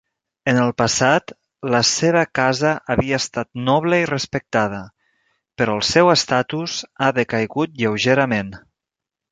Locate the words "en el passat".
0.51-1.33